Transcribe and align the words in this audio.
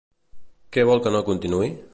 Què 0.77 0.87
vol 0.91 1.05
que 1.05 1.15
no 1.17 1.23
continuï? 1.31 1.75